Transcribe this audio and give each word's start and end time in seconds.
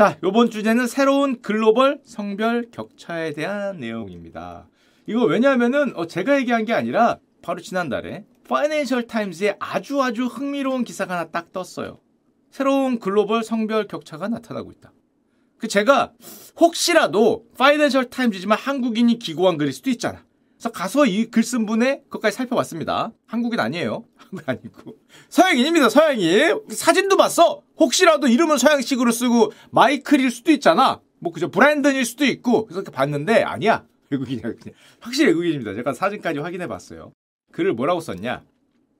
자, 0.00 0.16
요번 0.22 0.48
주제는 0.48 0.86
새로운 0.86 1.42
글로벌 1.42 2.00
성별 2.06 2.70
격차에 2.70 3.34
대한 3.34 3.80
내용입니다. 3.80 4.66
이거 5.04 5.26
왜냐하면은 5.26 5.94
어, 5.94 6.06
제가 6.06 6.38
얘기한 6.38 6.64
게 6.64 6.72
아니라 6.72 7.18
바로 7.42 7.60
지난달에 7.60 8.24
파이낸셜 8.48 9.06
타임즈에 9.06 9.56
아주 9.60 10.02
아주 10.02 10.24
흥미로운 10.24 10.84
기사가 10.84 11.18
하나 11.18 11.28
딱 11.28 11.52
떴어요. 11.52 12.00
새로운 12.50 12.98
글로벌 12.98 13.44
성별 13.44 13.86
격차가 13.86 14.28
나타나고 14.28 14.72
있다. 14.72 14.90
그 15.58 15.68
제가 15.68 16.14
혹시라도 16.58 17.44
파이낸셜 17.58 18.08
타임즈지만 18.08 18.56
한국인이 18.56 19.18
기고한 19.18 19.58
글일 19.58 19.74
수도 19.74 19.90
있잖아. 19.90 20.24
그래서 20.60 20.72
가서 20.72 21.06
이 21.06 21.30
글 21.30 21.42
쓴 21.42 21.64
분의 21.64 22.02
것까지 22.10 22.36
살펴봤습니다. 22.36 23.12
한국인 23.26 23.60
아니에요. 23.60 24.04
한국 24.18 24.46
아니고 24.46 24.96
서양인입니다. 25.30 25.88
서양인 25.88 26.60
사진도 26.68 27.16
봤어. 27.16 27.62
혹시라도 27.78 28.26
이름은 28.28 28.58
서양식으로 28.58 29.10
쓰고 29.10 29.52
마이클일 29.70 30.30
수도 30.30 30.52
있잖아. 30.52 31.00
뭐 31.18 31.32
그저 31.32 31.48
브랜든일 31.50 32.04
수도 32.04 32.26
있고 32.26 32.66
그래서 32.66 32.82
봤는데 32.82 33.42
아니야. 33.42 33.86
외국인이야. 34.10 34.42
그냥 34.42 34.74
확실히 35.00 35.28
외국인입니다. 35.28 35.72
제가 35.74 35.94
사진까지 35.94 36.40
확인해 36.40 36.66
봤어요. 36.66 37.12
글을 37.52 37.72
뭐라고 37.72 38.00
썼냐? 38.00 38.42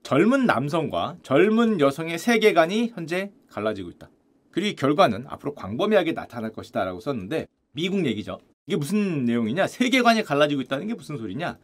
젊은 0.03 0.47
남성과 0.47 1.19
젊은 1.23 1.79
여성의 1.79 2.19
세계관이 2.19 2.93
현재 2.95 3.33
갈라지고 3.51 3.91
있다. 3.91 4.09
그리고 4.51 4.77
결과는 4.77 5.27
앞으로 5.29 5.55
광범위하게 5.55 6.13
나타날 6.13 6.53
것이다 6.53 6.85
라고 6.87 7.01
썼는데 7.01 7.47
미국 7.73 8.07
얘기죠. 8.07 8.39
이게 8.71 8.77
무슨 8.77 9.25
내용이냐? 9.25 9.67
세계관이 9.67 10.23
갈라지고 10.23 10.61
있다는 10.61 10.87
게 10.87 10.95
무슨 10.95 11.19
소리냐? 11.19 11.59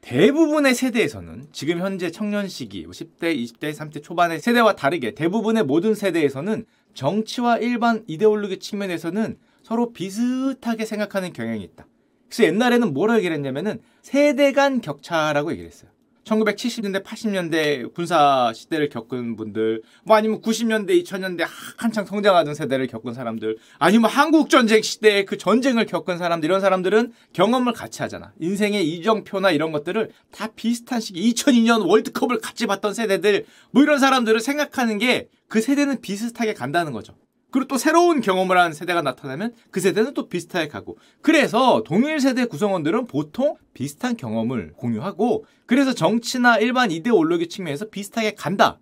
대부분의 0.00 0.74
세대에서는 0.74 1.46
지금 1.52 1.78
현재 1.78 2.10
청년 2.10 2.48
시기 2.48 2.84
10대, 2.84 3.36
20대, 3.36 3.72
30대 3.72 4.02
초반의 4.02 4.40
세대와 4.40 4.74
다르게 4.74 5.14
대부분의 5.14 5.62
모든 5.64 5.94
세대에서는 5.94 6.64
정치와 6.94 7.58
일반 7.58 8.02
이데올로기 8.08 8.58
측면에서는 8.58 9.38
서로 9.62 9.92
비슷하게 9.92 10.84
생각하는 10.84 11.32
경향이 11.32 11.62
있다. 11.62 11.86
그래서 12.26 12.42
옛날에는 12.42 12.92
뭐라 12.92 13.18
얘기를 13.18 13.36
했냐면은 13.36 13.80
세대 14.02 14.50
간 14.50 14.80
격차라고 14.80 15.52
얘기를 15.52 15.70
했어요. 15.70 15.92
1970년대, 16.28 17.02
80년대 17.02 17.94
군사 17.94 18.52
시대를 18.54 18.88
겪은 18.88 19.36
분들, 19.36 19.82
뭐 20.04 20.16
아니면 20.16 20.40
90년대, 20.40 21.02
2000년대 21.02 21.46
한창 21.76 22.04
성장하던 22.04 22.54
세대를 22.54 22.86
겪은 22.86 23.14
사람들, 23.14 23.56
아니면 23.78 24.10
한국 24.10 24.50
전쟁 24.50 24.82
시대에 24.82 25.24
그 25.24 25.38
전쟁을 25.38 25.86
겪은 25.86 26.18
사람들, 26.18 26.46
이런 26.48 26.60
사람들은 26.60 27.12
경험을 27.32 27.72
같이 27.72 28.02
하잖아. 28.02 28.32
인생의 28.40 28.88
이정표나 28.88 29.50
이런 29.50 29.72
것들을 29.72 30.10
다 30.30 30.48
비슷한 30.54 31.00
시기, 31.00 31.32
2002년 31.32 31.88
월드컵을 31.88 32.40
같이 32.40 32.66
봤던 32.66 32.94
세대들, 32.94 33.46
뭐 33.70 33.82
이런 33.82 33.98
사람들을 33.98 34.40
생각하는 34.40 34.98
게 34.98 35.28
그 35.48 35.62
세대는 35.62 36.00
비슷하게 36.00 36.54
간다는 36.54 36.92
거죠. 36.92 37.14
그리고 37.50 37.66
또 37.66 37.78
새로운 37.78 38.20
경험을 38.20 38.58
한 38.58 38.72
세대가 38.72 39.00
나타나면 39.02 39.54
그 39.70 39.80
세대는 39.80 40.14
또 40.14 40.28
비슷하게 40.28 40.68
가고 40.68 40.98
그래서 41.22 41.82
동일 41.84 42.20
세대 42.20 42.44
구성원들은 42.44 43.06
보통 43.06 43.56
비슷한 43.72 44.16
경험을 44.16 44.72
공유하고 44.76 45.44
그래서 45.66 45.94
정치나 45.94 46.58
일반 46.58 46.90
이데올로기 46.90 47.48
측면에서 47.48 47.88
비슷하게 47.88 48.34
간다. 48.34 48.78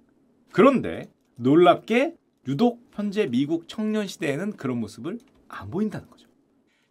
그런데 0.52 1.08
놀랍게 1.36 2.14
유독 2.48 2.80
현재 2.92 3.26
미국 3.26 3.68
청년 3.68 4.06
시대에는 4.06 4.52
그런 4.56 4.78
모습을 4.78 5.18
안 5.48 5.70
보인다는 5.70 6.08
거죠. 6.08 6.26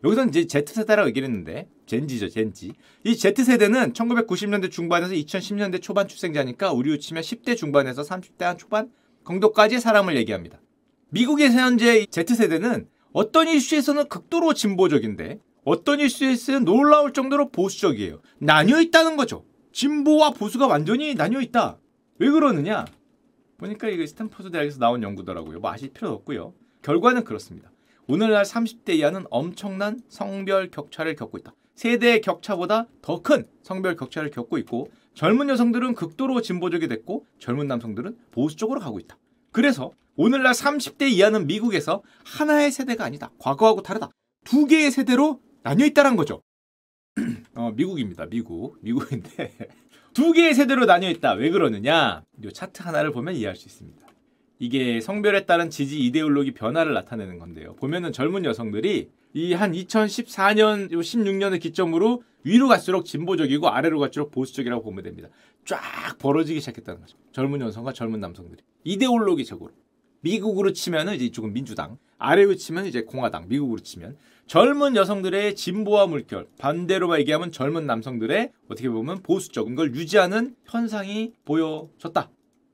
여기서 0.04 0.26
이제 0.26 0.46
Z세대라고 0.46 1.10
얘기를 1.10 1.28
했는데 1.28 1.68
젠지죠, 1.88 2.30
젠지. 2.30 2.74
이 3.04 3.16
Z세대는 3.16 3.94
1990년대 3.94 4.72
중반에서 4.72 5.14
2010년대 5.14 5.82
초반 5.82 6.08
출생자니까 6.08 6.74
우리로 6.74 6.98
치면 6.98 7.24
10대 7.24 7.58
중반에서 7.58 8.04
30대 8.04 8.42
한 8.42 8.58
초반 8.58 8.92
정도까지의 9.26 9.82
사람을 9.82 10.16
얘기합니다. 10.18 10.60
미국에서 11.10 11.60
현재 11.60 12.06
Z세대는 12.10 12.88
어떤 13.14 13.48
이슈에서는 13.48 14.10
극도로 14.10 14.54
진보적인데 14.54 15.40
어떤 15.64 16.00
이슈에서는 16.00 16.66
놀라울 16.66 17.14
정도로 17.14 17.50
보수적이에요. 17.50 18.22
나뉘어 18.40 18.82
있다는 18.82 19.16
거죠. 19.18 19.46
진보와 19.72 20.32
보수가 20.32 20.68
완전히 20.68 21.16
나뉘어 21.16 21.42
있다. 21.42 21.78
왜 22.20 22.30
그러느냐? 22.30 22.86
보니까 23.58 23.88
이게 23.88 24.06
스탠퍼드 24.06 24.52
대학에서 24.52 24.80
나온 24.80 25.02
연구더라고요. 25.02 25.60
뭐 25.60 25.72
아실 25.72 25.90
필요 25.92 26.10
없고요. 26.12 26.54
결과는 26.82 27.24
그렇습니다. 27.24 27.72
오늘날 28.08 28.44
30대 28.44 28.96
이하는 28.96 29.26
엄청난 29.32 30.02
성별 30.10 30.70
격차를 30.70 31.16
겪고 31.16 31.38
있다. 31.40 31.54
세대의 31.76 32.22
격차보다 32.22 32.88
더 33.02 33.22
큰 33.22 33.48
성별 33.64 33.96
격차를 33.96 34.30
겪고 34.32 34.58
있고 34.60 34.90
젊은 35.14 35.50
여성들은 35.50 35.96
극도로 35.96 36.42
진보적이 36.42 36.88
됐고 36.88 37.26
젊은 37.40 37.68
남성들은 37.68 38.18
보수 38.32 38.56
적으로 38.56 38.80
가고 38.80 39.00
있다. 39.00 39.18
그래서 39.56 39.94
오늘날 40.18 40.52
30대 40.52 41.10
이하는 41.10 41.48
미국에서 41.48 42.04
하나의 42.26 42.74
세대가 42.74 43.06
아니다. 43.06 43.32
과거하고 43.40 43.84
다르다. 43.84 44.10
두 44.44 44.66
개의 44.66 44.92
세대로 44.92 45.40
나뉘어 45.64 45.86
있다는 45.86 46.18
거죠. 46.18 46.42
어, 47.56 47.72
미국입니다. 47.74 48.26
미국. 48.26 48.78
미국인데 48.82 49.56
두 50.14 50.34
개의 50.34 50.54
세대로 50.54 50.84
나뉘어 50.84 51.10
있다. 51.10 51.36
왜 51.36 51.50
그러느냐? 51.52 52.26
이 52.44 52.52
차트 52.52 52.84
하나를 52.84 53.14
보면 53.14 53.36
이해할 53.36 53.56
수 53.56 53.70
있습니다. 53.70 54.06
이게 54.60 55.00
성별에 55.00 55.46
따른 55.46 55.70
지지 55.70 56.02
이데올로기 56.02 56.54
변화를 56.54 56.94
나타내는 56.94 57.40
건데요. 57.40 57.76
보면은 57.76 58.12
젊은 58.12 58.44
여성들이 58.44 59.10
이 59.36 59.54
한 59.54 59.74
2014년, 59.74 60.90
16년을 60.90 61.60
기점으로 61.60 62.24
위로 62.46 62.70
갈수록 62.70 63.04
진보적이고 63.04 63.68
아래로 63.68 64.00
갈수록 64.00 64.32
보수적이라고 64.32 64.82
보면 64.82 65.04
됩니다. 65.04 65.28
쫙 65.66 66.18
벌어지기 66.20 66.62
시작했다는 66.62 67.02
거죠. 67.02 67.18
젊은 67.34 67.60
여성과 67.60 67.92
젊은 67.92 68.22
남성들이 68.22 68.64
이데올로기적으로 68.86 69.74
미국으로 70.22 70.72
치면은 70.72 71.16
이제 71.16 71.26
이쪽은 71.26 71.52
민주당, 71.52 71.98
아래로 72.18 72.56
치면 72.56 72.86
이제 72.86 73.02
공화당, 73.02 73.50
미국으로 73.50 73.82
치면 73.82 74.16
젊은 74.48 74.96
여성들의 74.96 75.56
진보와 75.56 76.08
물결, 76.08 76.48
반대로 76.58 77.20
얘기하면 77.20 77.52
젊은 77.52 77.86
남성들의 77.86 78.52
어떻게 78.70 78.90
보면 78.90 79.22
보수적인 79.22 79.76
걸 79.76 79.94
유지하는 79.94 80.56
현상이 80.66 81.34
보여졌다. 81.44 82.30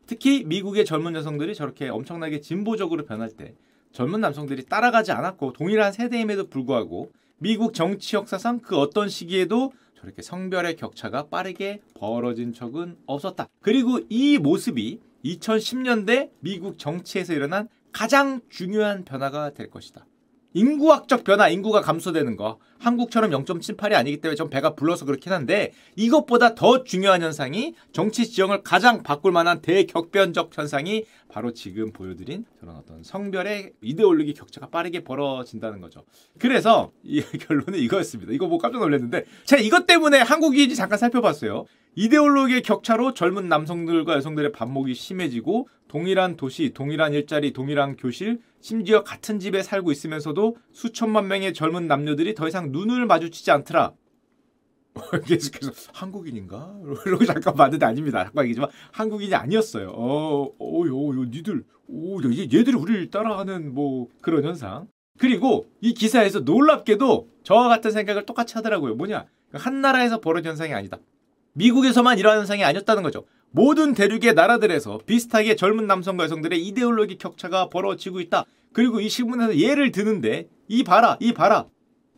특히 0.06 0.44
미국의 0.44 0.86
젊은 0.86 1.16
여성들이 1.16 1.56
저렇게 1.56 1.90
엄청나게 1.90 2.42
진보적으로 2.42 3.06
변할 3.06 3.32
때 3.32 3.56
젊은 3.92 4.22
남성들이 4.22 4.66
따라가지 4.66 5.12
않았고 5.12 5.54
동일한 5.54 5.92
세대임에도 5.92 6.48
불구하고 6.48 7.12
미국 7.38 7.74
정치 7.74 8.16
역사상 8.16 8.60
그 8.60 8.78
어떤 8.78 9.10
시기에도 9.10 9.74
저렇게 10.00 10.22
성별의 10.22 10.76
격차가 10.78 11.28
빠르게 11.28 11.82
벌어진 11.94 12.54
적은 12.54 12.98
없었다. 13.06 13.48
그리고 13.62 14.00
이 14.10 14.38
모습이 14.38 15.00
2010년대 15.24 16.32
미국 16.40 16.80
정치에서 16.80 17.34
일어난 17.34 17.68
가장 17.92 18.42
중요한 18.50 19.04
변화가 19.04 19.54
될 19.54 19.70
것이다. 19.70 20.06
인구학적 20.54 21.24
변화, 21.24 21.50
인구가 21.50 21.82
감소되는 21.82 22.36
거. 22.36 22.60
한국처럼 22.80 23.30
0.78이 23.32 23.94
아니기 23.94 24.18
때문에 24.18 24.36
좀 24.36 24.50
배가 24.50 24.74
불러서 24.74 25.06
그렇긴 25.06 25.32
한데 25.32 25.72
이것보다 25.96 26.56
더 26.56 26.84
중요한 26.84 27.22
현상이 27.22 27.76
정치 27.94 28.28
지형을 28.28 28.64
가장 28.64 29.04
바꿀 29.04 29.32
만한 29.32 29.62
대격변적 29.62 30.50
현상이 30.58 31.06
바로 31.30 31.54
지금 31.54 31.94
보여드린 31.94 32.46
그런 32.60 32.76
어떤 32.76 33.04
성별의 33.04 33.74
이데올로기 33.82 34.34
격차가 34.34 34.68
빠르게 34.68 35.04
벌어진다는 35.04 35.80
거죠. 35.80 36.04
그래서 36.40 36.92
이 37.04 37.22
결론은 37.48 37.78
이거였습니다. 37.80 38.34
이거 38.34 38.48
뭐 38.48 38.58
깜짝 38.58 38.80
놀랐는데 38.80 39.26
제가 39.46 39.62
이것 39.62 39.86
때문에 39.86 40.20
한국인지 40.20 40.76
잠깐 40.76 40.98
살펴봤어요. 40.98 41.66
이데올로기의 41.96 42.62
격차로 42.62 43.14
젊은 43.14 43.50
남성들과 43.50 44.16
여성들의 44.16 44.54
반목이 44.54 44.94
심해지고 44.94 45.68
동일한 45.88 46.38
도시, 46.38 46.72
동일한 46.74 47.14
일자리, 47.14 47.52
동일한 47.52 47.98
교실, 47.98 48.40
심지어 48.62 49.04
같은 49.04 49.40
집에 49.40 49.62
살고 49.62 49.92
있으면서도 49.92 50.56
수천만 50.72 51.28
명의 51.28 51.54
젊은 51.54 51.88
남녀들이 51.88 52.34
더 52.34 52.48
이상 52.48 52.72
눈을 52.72 53.06
마주치지 53.08 53.52
않더라. 53.52 53.94
계속해서 55.26 55.72
한국인인가? 55.94 56.78
이러고 57.06 57.26
잠깐 57.26 57.56
봤는데 57.56 57.86
아닙니다. 57.86 58.24
잠깐 58.24 58.46
얘기지만 58.46 58.70
한국인이 58.92 59.36
아니었어요. 59.36 59.90
어, 59.90 60.44
어, 60.60 60.86
요, 60.86 61.08
요, 61.10 61.26
니들, 61.26 61.64
오, 61.88 62.22
얘들이 62.24 62.74
우리를 62.74 63.10
따라하는 63.10 63.74
뭐 63.74 64.08
그런 64.22 64.46
현상. 64.46 64.88
그리고 65.18 65.66
이 65.82 65.94
기사에서 65.94 66.40
놀랍게도 66.40 67.28
저와 67.44 67.68
같은 67.68 67.92
생각을 67.92 68.26
똑같이 68.26 68.54
하더라고요. 68.56 68.96
뭐냐? 68.96 69.26
한 69.54 69.82
나라에서 69.82 70.22
벌어진 70.22 70.50
현상이 70.50 70.74
아니다. 70.74 70.98
미국에서만 71.54 72.20
이러한 72.20 72.40
현상이 72.40 72.64
아니었다는 72.64 73.04
거죠. 73.04 73.26
모든 73.52 73.94
대륙의 73.94 74.34
나라들에서 74.34 75.00
비슷하게 75.06 75.56
젊은 75.56 75.88
남성과 75.88 76.24
여성들의 76.24 76.66
이데올로기 76.68 77.18
격차가 77.18 77.70
벌어지고 77.70 78.22
있다. 78.22 78.46
그리고 78.74 79.02
이 79.02 79.10
신문에서 79.10 79.58
예를 79.58 79.92
드는데 79.92 80.48
이 80.68 80.84
봐라 80.84 81.18
이 81.20 81.34
봐라 81.34 81.66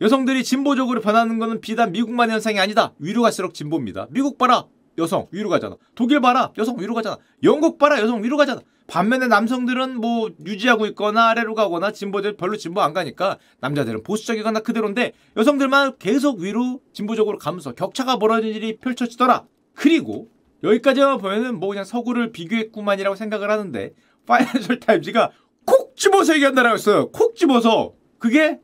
여성들이 0.00 0.44
진보적으로 0.44 1.00
변하는 1.00 1.38
것은 1.38 1.60
비단 1.60 1.92
미국만 1.92 2.30
현상이 2.30 2.60
아니다. 2.60 2.92
위로 2.98 3.22
갈수록 3.22 3.54
진보입니다. 3.54 4.06
미국 4.10 4.38
봐라 4.38 4.66
여성 4.98 5.26
위로 5.32 5.48
가잖아. 5.48 5.76
독일 5.94 6.20
봐라 6.20 6.52
여성 6.56 6.78
위로 6.78 6.94
가잖아. 6.94 7.18
영국 7.42 7.78
봐라 7.78 8.00
여성 8.00 8.22
위로 8.22 8.36
가잖아. 8.36 8.60
반면에 8.86 9.28
남성들은 9.28 10.00
뭐 10.00 10.30
유지하고 10.44 10.86
있거나 10.86 11.28
아래로 11.30 11.54
가거나 11.54 11.92
진보들 11.92 12.36
별로 12.36 12.56
진보 12.56 12.82
안 12.82 12.92
가니까 12.92 13.38
남자들은 13.60 14.02
보수적이거나 14.02 14.60
그대로인데 14.60 15.12
여성들만 15.36 15.98
계속 15.98 16.40
위로 16.40 16.80
진보적으로 16.92 17.38
가면서 17.38 17.72
격차가 17.72 18.18
벌어진 18.18 18.54
일이 18.54 18.76
펼쳐지더라. 18.76 19.46
그리고 19.74 20.28
여기까지만 20.62 21.18
보면은 21.18 21.58
뭐 21.58 21.70
그냥 21.70 21.84
서구를 21.84 22.32
비교했구만이라고 22.32 23.16
생각을 23.16 23.50
하는데 23.50 23.92
파이낸셜 24.26 24.80
타임즈가 24.80 25.30
콕 25.64 25.96
집어서 25.96 26.34
얘기한다라고 26.34 26.74
했어요. 26.74 27.10
콕 27.10 27.36
집어서 27.36 27.94
그게 28.18 28.60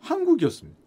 한국이었습니다. 0.00 0.78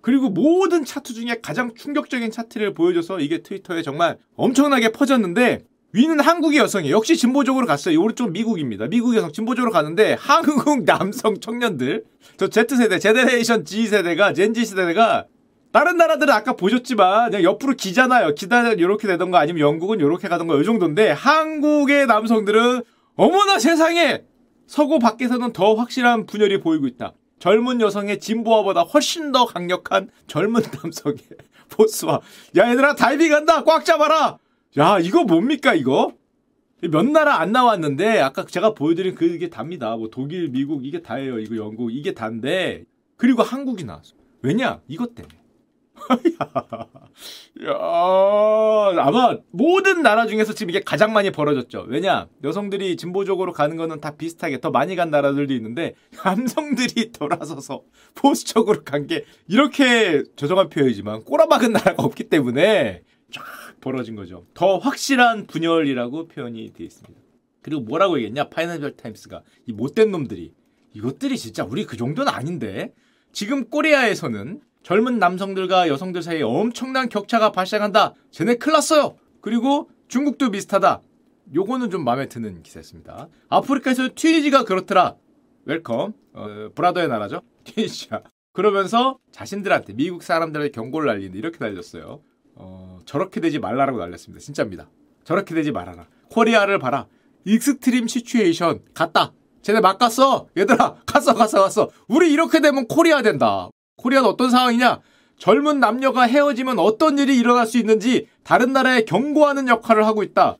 그리고 0.00 0.28
모든 0.28 0.84
차트 0.84 1.14
중에 1.14 1.40
가장 1.42 1.74
충격적인 1.74 2.30
차트를 2.30 2.74
보여줘서 2.74 3.20
이게 3.20 3.42
트위터에 3.42 3.82
정말 3.82 4.18
엄청나게 4.36 4.92
퍼졌는데 4.92 5.64
위는 5.94 6.18
한국의 6.18 6.58
여성이에요. 6.58 6.96
역시 6.96 7.16
진보적으로 7.16 7.66
갔어요. 7.66 8.02
오른쪽 8.02 8.32
미국입니다. 8.32 8.88
미국 8.88 9.14
여성 9.14 9.30
진보적으로 9.30 9.70
가는데 9.70 10.16
한국 10.18 10.82
남성 10.82 11.38
청년들 11.38 12.02
저 12.36 12.48
Z세대, 12.48 12.98
제네레이션 12.98 13.64
G세대가 13.64 14.32
젠지 14.32 14.64
세대가 14.64 15.26
다른 15.72 15.96
나라들은 15.96 16.34
아까 16.34 16.54
보셨지만 16.54 17.30
그냥 17.30 17.44
옆으로 17.44 17.74
기잖아요. 17.74 18.34
기다 18.34 18.72
이렇게 18.72 19.06
되던가 19.06 19.38
아니면 19.38 19.60
영국은 19.60 20.00
이렇게 20.00 20.26
가던가 20.26 20.56
이 20.56 20.64
정도인데 20.64 21.12
한국의 21.12 22.06
남성들은 22.08 22.82
어머나 23.14 23.60
세상에 23.60 24.22
서구 24.66 24.98
밖에서는 24.98 25.52
더 25.52 25.74
확실한 25.74 26.26
분열이 26.26 26.58
보이고 26.58 26.88
있다. 26.88 27.12
젊은 27.38 27.80
여성의 27.80 28.18
진보화보다 28.18 28.82
훨씬 28.82 29.30
더 29.30 29.46
강력한 29.46 30.10
젊은 30.26 30.60
남성의 30.82 31.18
보스와 31.68 32.20
야 32.56 32.68
얘들아 32.68 32.96
다이빙 32.96 33.32
한다 33.32 33.62
꽉 33.62 33.84
잡아라 33.84 34.38
야 34.78 34.98
이거 34.98 35.24
뭡니까 35.24 35.74
이거? 35.74 36.12
몇 36.82 37.04
나라 37.06 37.40
안 37.40 37.52
나왔는데 37.52 38.20
아까 38.20 38.44
제가 38.44 38.74
보여드린 38.74 39.14
그게 39.14 39.48
답니다. 39.48 39.96
뭐 39.96 40.10
독일 40.10 40.48
미국 40.50 40.84
이게 40.84 41.00
다예요. 41.00 41.38
이거 41.38 41.56
영국 41.56 41.94
이게 41.94 42.12
다인데 42.12 42.84
그리고 43.16 43.42
한국이 43.42 43.84
나왔어 43.84 44.14
왜냐? 44.42 44.80
이것 44.88 45.14
때문에. 45.14 45.34
야, 47.64 47.72
아마 48.98 49.38
모든 49.52 50.02
나라 50.02 50.26
중에서 50.26 50.52
지금 50.52 50.70
이게 50.70 50.80
가장 50.80 51.12
많이 51.12 51.30
벌어졌죠. 51.30 51.86
왜냐? 51.88 52.26
여성들이 52.42 52.96
진보적으로 52.96 53.52
가는 53.52 53.76
거는 53.76 54.00
다 54.00 54.16
비슷하게 54.16 54.60
더 54.60 54.70
많이 54.70 54.96
간 54.96 55.10
나라들도 55.10 55.54
있는데 55.54 55.94
남성들이 56.24 57.12
돌아서서 57.12 57.84
보수적으로 58.16 58.82
간 58.84 59.06
게 59.06 59.24
이렇게 59.48 60.24
조정한 60.36 60.68
표현이지만 60.68 61.22
꼬라박은 61.24 61.72
나라가 61.72 62.02
없기 62.02 62.24
때문에 62.24 63.02
쫙 63.32 63.42
벌어진 63.84 64.16
거죠. 64.16 64.46
더 64.54 64.78
확실한 64.78 65.46
분열이라고 65.46 66.28
표현이 66.28 66.72
되어 66.72 66.86
있습니다. 66.86 67.20
그리고 67.60 67.82
뭐라고 67.82 68.16
얘기했냐? 68.16 68.48
파이낸셜 68.48 68.96
타임스가 68.96 69.42
이 69.66 69.72
못된 69.72 70.10
놈들이 70.10 70.54
이것들이 70.94 71.36
진짜 71.36 71.64
우리 71.64 71.84
그 71.84 71.96
정도는 71.96 72.32
아닌데 72.32 72.94
지금 73.32 73.68
코리아에서는 73.68 74.62
젊은 74.82 75.18
남성들과 75.18 75.88
여성들 75.88 76.22
사이에 76.22 76.42
엄청난 76.42 77.08
격차가 77.08 77.52
발생한다. 77.52 78.14
쟤네 78.30 78.56
큰일 78.56 78.74
났어요. 78.74 79.16
그리고 79.40 79.90
중국도 80.08 80.50
비슷하다. 80.50 81.00
요거는 81.54 81.90
좀 81.90 82.04
마음에 82.04 82.26
드는 82.28 82.62
기사였습니다. 82.62 83.28
아프리카에서 83.48 84.10
튀니지가 84.14 84.64
그렇더라. 84.64 85.16
welcome. 85.66 86.14
어, 86.32 86.68
brother의 86.74 87.08
나라죠. 87.08 87.42
튀니지야. 87.64 88.22
그러면서 88.52 89.18
자신들한테 89.32 89.94
미국 89.94 90.22
사람들의 90.22 90.72
경고를 90.72 91.08
날리는데 91.08 91.38
이렇게 91.38 91.58
날렸어요. 91.60 92.22
어, 92.56 93.00
저렇게 93.04 93.40
되지 93.40 93.58
말라라고 93.58 93.98
날렸습니다. 93.98 94.42
진짜입니다. 94.42 94.88
저렇게 95.24 95.54
되지 95.54 95.72
말아라. 95.72 96.06
코리아를 96.30 96.78
봐라. 96.78 97.06
extreme 97.44 98.08
situation 98.08 98.80
갔다. 98.94 99.32
쟤네 99.62 99.80
막 99.80 99.98
갔어. 99.98 100.46
얘들아 100.56 100.96
갔어 101.06 101.34
갔어 101.34 101.62
갔어. 101.62 101.90
우리 102.08 102.32
이렇게 102.32 102.60
되면 102.60 102.86
코리아 102.86 103.22
된다. 103.22 103.70
코리아는 103.96 104.28
어떤 104.28 104.50
상황이냐? 104.50 105.00
젊은 105.38 105.80
남녀가 105.80 106.22
헤어지면 106.22 106.78
어떤 106.78 107.18
일이 107.18 107.36
일어날 107.36 107.66
수 107.66 107.78
있는지 107.78 108.28
다른 108.44 108.72
나라에 108.72 109.04
경고하는 109.04 109.68
역할을 109.68 110.06
하고 110.06 110.22
있다. 110.22 110.58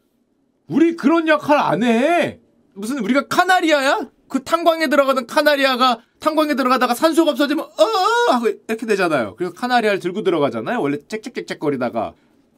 우리 0.67 0.97
그런 0.97 1.29
역할 1.29 1.59
안 1.59 1.83
해. 1.83 2.41
무슨 2.75 2.99
우리가 2.99 3.29
카나리아야? 3.29 4.11
그 4.35 4.43
탄광에 4.43 4.89
들어가는 4.89 5.29
카나리아가 5.29 6.01
탄광에 6.19 6.57
들어가다가 6.57 6.93
산소가 6.93 7.31
없어지면 7.31 7.67
어 7.67 8.33
하고 8.33 8.49
이렇게 8.49 8.85
되잖아요. 8.85 9.37
그래서 9.37 9.55
카나리아를 9.55 10.01
들고 10.01 10.25
들어가잖아요. 10.25 10.81
원래 10.83 10.99
짹짹짹짹거리다가 11.07 12.15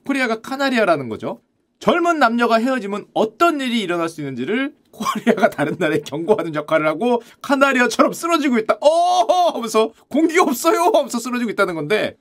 코리아가 0.06 0.40
카나리아라는 0.40 1.11
거죠. 1.11 1.43
젊은 1.78 2.19
남녀가 2.19 2.58
헤어지면 2.58 3.08
어떤 3.12 3.61
일이 3.61 3.82
일어날 3.82 4.08
수 4.08 4.23
있는지를 4.23 4.73
코리아가 4.90 5.50
다른 5.50 5.76
나라에 5.78 6.00
경고하는 6.00 6.55
역할을 6.55 6.87
하고 6.87 7.20
카나리아처럼 7.43 8.14
쓰러지고 8.14 8.56
있다. 8.56 8.79
어 8.81 9.50
하면서 9.52 9.93
공기가 10.08 10.44
없어요 10.44 10.93
하면서 10.94 11.19
쓰러지고 11.19 11.50
있다는 11.50 11.75
건데 11.75 12.17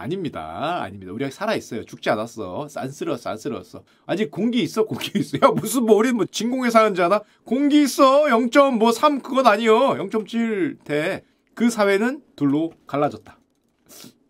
아닙니다. 0.00 0.82
아닙니다. 0.82 1.12
우리가 1.12 1.30
살아있어요. 1.30 1.84
죽지 1.84 2.08
않았어. 2.08 2.68
싼스러웠어, 2.68 3.22
싼스러웠어. 3.22 3.84
아직 4.06 4.30
공기 4.30 4.62
있어, 4.62 4.84
공기 4.84 5.18
있어. 5.18 5.36
야, 5.44 5.50
무슨 5.50 5.84
뭐, 5.84 5.96
우리 5.96 6.10
뭐, 6.12 6.24
진공에 6.24 6.70
사는지 6.70 7.02
아나? 7.02 7.20
공기 7.44 7.82
있어. 7.82 8.24
0.3 8.24 8.78
뭐 8.78 8.92
그건 9.22 9.46
아니요. 9.46 9.74
0.7 9.74 10.82
대. 10.84 11.22
그 11.54 11.68
사회는 11.68 12.22
둘로 12.34 12.72
갈라졌다. 12.86 13.38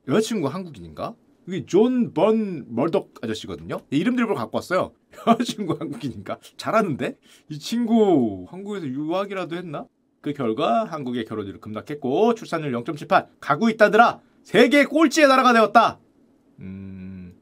여자친구 0.09 0.49
한국인인가? 0.49 1.15
이게 1.47 1.65
존번 1.65 2.67
멀덕 2.69 3.11
아저씨거든요. 3.23 3.79
이름들 3.91 4.27
보러 4.27 4.37
갖고 4.37 4.57
왔어요. 4.57 4.93
여자친구 5.29 5.77
한국인인가? 5.79 6.41
잘하는데? 6.57 7.17
이 7.49 7.59
친구 7.61 8.45
한국에서 8.51 8.89
유학이라도 8.89 9.55
했나? 9.55 9.87
그 10.21 10.33
결과 10.33 10.85
한국의 10.85 11.25
결혼율을 11.27 11.61
급락했고 11.61 12.35
출산율 12.35 12.73
0.78 12.73 13.29
가고 13.39 13.71
있다더라. 13.71 14.21
세계 14.51 14.85
꼴찌의 14.85 15.29
나라가 15.29 15.53
되었다. 15.53 16.01
음... 16.59 17.37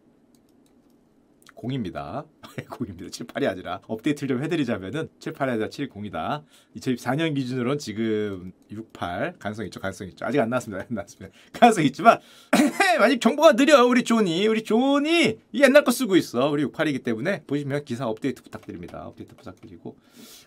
공입니다. 1.55 2.27
공입니다. 2.69 3.09
7, 3.09 3.27
8이 3.27 3.49
아니라 3.49 3.81
업데이트를 3.87 4.37
좀 4.37 4.45
해드리자면은 4.45 5.09
7, 5.19 5.33
8이 5.33 5.49
아니라 5.49 5.69
7, 5.71 5.89
0이다. 5.89 6.45
2024년 6.77 7.35
기준으로는 7.35 7.79
지금 7.79 8.53
6, 8.71 8.93
8 8.93 9.37
가능성 9.39 9.65
있죠. 9.65 9.81
가능성 9.81 10.09
있죠. 10.09 10.27
아직 10.27 10.39
안 10.39 10.51
나왔습니다. 10.51 10.85
안 10.87 10.95
나왔습니다. 10.95 11.35
가능성 11.55 11.85
있지만 11.87 12.21
아직 13.01 13.23
정보가 13.23 13.55
느려 13.55 13.87
우리 13.87 14.05
존이 14.05 14.47
우리 14.47 14.63
존이 14.63 15.39
옛날 15.55 15.85
거 15.85 15.91
쓰고 15.91 16.15
있어. 16.17 16.51
우리 16.51 16.63
6, 16.65 16.75
8이기 16.75 17.05
때문에 17.05 17.43
보시면 17.47 17.87
기사 17.87 18.07
업데이트 18.07 18.43
부탁드립니다. 18.43 19.07
업데이트 19.07 19.35
부탁드리고 19.35 19.97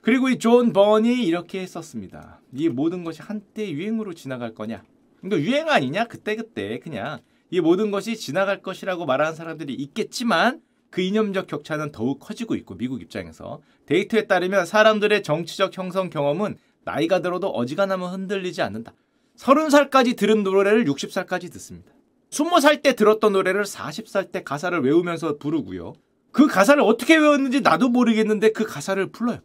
그리고 0.04 0.30
이 0.30 0.41
존 0.41 0.74
번이 0.74 1.25
이렇게 1.25 1.66
썼습니다. 1.66 2.40
이 2.54 2.69
모든 2.69 3.04
것이 3.04 3.24
한때 3.24 3.68
유행으로 3.68 4.13
지나갈 4.13 4.54
거냐? 4.54 4.84
이거 5.26 5.40
유행 5.40 5.70
아니냐? 5.70 6.06
그때그때 6.06 6.80
그냥 6.80 7.20
이 7.50 7.60
모든 7.60 7.92
것이 7.92 8.16
지나갈 8.16 8.62
것이라고 8.62 9.06
말하는 9.06 9.36
사람들이 9.36 9.74
있겠지만 9.74 10.62
그 10.90 11.02
이념적 11.02 11.48
격차는 11.48 11.92
더욱 11.92 12.20
커지고 12.20 12.56
있고 12.56 12.76
미국 12.76 13.02
입장에서 13.02 13.62
데이터에 13.86 14.28
따르면 14.28 14.66
사람들의 14.66 15.24
정치적 15.24 15.78
형성 15.78 16.10
경험은 16.10 16.58
나이가 16.84 17.22
들어도 17.22 17.48
어지간하면 17.50 18.12
흔들리지 18.12 18.62
않는다. 18.62 18.94
30살까지 19.38 20.18
들은 20.18 20.44
노래를 20.44 20.86
60살까지 20.86 21.51
듣습니다. 21.54 21.92
20살 22.32 22.82
때 22.82 22.94
들었던 22.94 23.34
노래를 23.34 23.63
40살 23.63 24.32
때 24.32 24.44
가사를 24.44 24.80
외우면서 24.82 25.38
부르고요. 25.38 25.94
그 26.32 26.48
가사를 26.48 26.82
어떻게 26.82 27.16
외웠는지 27.18 27.62
나도 27.62 27.90
모르겠는데 27.90 28.51
그 28.51 28.66
가사를 28.66 29.12
불러요. 29.12 29.40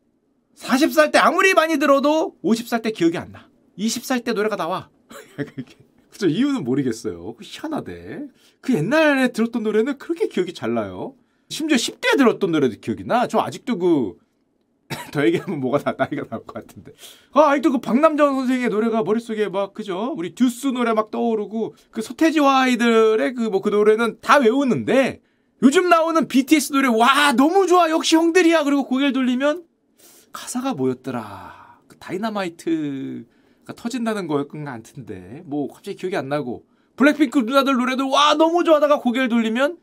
40살 0.56 1.12
때 1.12 1.18
아무리 1.18 1.54
많이 1.54 1.78
들어도 1.78 2.36
50살 2.44 2.82
때 2.82 2.90
기억이 2.90 3.18
안 3.18 3.32
나. 3.32 3.48
20살 3.78 4.24
때 4.24 4.32
노래가 4.32 4.56
나와. 4.56 4.88
그쵸 6.10 6.26
이유는 6.28 6.64
모르겠어요. 6.64 7.34
그 7.34 7.44
희한하대. 7.44 8.26
그 8.60 8.74
옛날에 8.74 9.28
들었던 9.32 9.62
노래는 9.62 9.98
그렇게 9.98 10.28
기억이 10.28 10.54
잘 10.54 10.72
나요. 10.74 11.14
심지어 11.48 11.76
10대에 11.76 12.16
들었던 12.16 12.50
노래도 12.52 12.76
기억이 12.80 13.04
나. 13.04 13.26
저 13.28 13.38
아직도 13.40 13.78
그, 13.78 14.16
더 15.12 15.24
얘기하면 15.26 15.60
뭐가 15.60 15.78
나, 15.78 15.94
나이가 15.98 16.24
나올 16.28 16.44
것 16.46 16.54
같은데. 16.54 16.92
아, 17.32 17.50
아직도 17.50 17.72
그 17.72 17.78
박남정 17.78 18.34
선생의 18.36 18.68
노래가 18.70 19.02
머릿속에 19.02 19.48
막, 19.48 19.74
그죠? 19.74 20.14
우리 20.16 20.34
듀스 20.34 20.68
노래 20.68 20.92
막 20.92 21.10
떠오르고, 21.10 21.74
그 21.90 22.02
서태지와 22.02 22.60
아이들의 22.62 23.34
그 23.34 23.50
뭐 23.50 23.60
그 23.60 23.68
노래는 23.68 24.18
다 24.20 24.38
외우는데, 24.38 25.20
요즘 25.62 25.88
나오는 25.88 26.26
BTS 26.28 26.72
노래, 26.72 26.88
와, 26.88 27.32
너무 27.32 27.66
좋아. 27.66 27.90
역시 27.90 28.16
형들이야. 28.16 28.64
그리고 28.64 28.84
고개를 28.86 29.12
돌리면, 29.12 29.64
가사가 30.32 30.74
뭐였더라. 30.74 31.80
그 31.88 31.96
다이나마이트가 31.98 33.72
터진다는 33.72 34.26
거였던 34.26 34.64
같은데, 34.64 35.42
뭐 35.44 35.68
갑자기 35.68 35.96
기억이 35.96 36.16
안 36.16 36.28
나고, 36.28 36.64
블랙핑크 36.96 37.40
누나들 37.40 37.74
노래들, 37.74 38.04
와, 38.04 38.34
너무 38.34 38.64
좋아하다가 38.64 39.00
고개를 39.00 39.28
돌리면, 39.28 39.78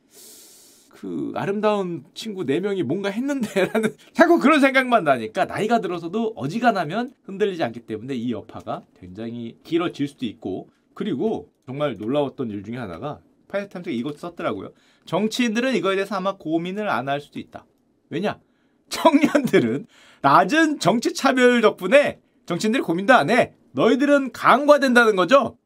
그 0.89 1.33
아름다운 1.35 2.05
친구 2.13 2.45
네 2.45 2.61
명이 2.61 2.83
뭔가 2.83 3.09
했는데라는 3.09 3.93
자꾸 4.13 4.39
그런 4.39 4.61
생각만 4.61 5.03
나니까 5.03 5.43
나이가 5.45 5.81
들어서도 5.81 6.31
어지간하면 6.37 7.13
흔들리지 7.25 7.61
않기 7.61 7.81
때문에 7.81 8.15
이 8.15 8.31
여파가 8.31 8.83
굉장히 9.01 9.57
길어질 9.63 10.07
수도 10.07 10.25
있고 10.25 10.69
그리고 10.93 11.49
정말 11.65 11.97
놀라웠던 11.97 12.51
일 12.51 12.63
중에 12.63 12.77
하나가 12.77 13.19
파이낸셜 13.49 13.73
타임스가 13.73 13.91
이것 13.93 14.17
썼더라고요. 14.17 14.71
정치인들은 15.03 15.75
이거에 15.75 15.95
대해서 15.95 16.15
아마 16.15 16.37
고민을 16.37 16.87
안 16.89 17.09
할 17.09 17.19
수도 17.19 17.37
있다. 17.37 17.65
왜냐? 18.09 18.39
청년들은 18.87 19.87
낮은 20.21 20.79
정치 20.79 21.13
참여 21.13 21.59
덕분에 21.59 22.21
정치인들이 22.45 22.81
고민도 22.81 23.13
안 23.13 23.29
해. 23.29 23.53
너희들은 23.73 24.31
강화된다는 24.31 25.15
거죠? 25.15 25.57